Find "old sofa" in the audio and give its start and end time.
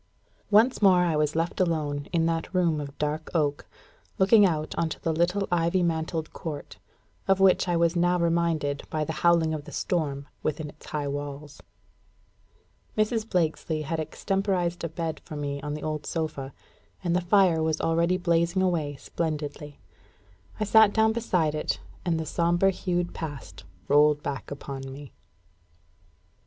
15.83-16.51